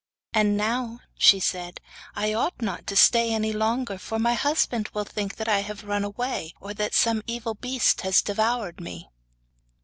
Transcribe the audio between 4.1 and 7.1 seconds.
my husband will think that I have run away, or that